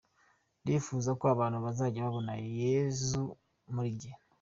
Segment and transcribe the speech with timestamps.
[0.61, 3.23] Ndifuza ko abantu bazajya babona Yezu
[3.73, 4.11] muri njye”.